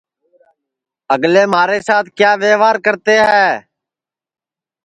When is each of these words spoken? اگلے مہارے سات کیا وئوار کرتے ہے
اگلے 1.13 1.43
مہارے 1.51 1.79
سات 1.87 2.05
کیا 2.17 2.31
وئوار 2.41 2.75
کرتے 2.85 3.15
ہے 3.29 3.49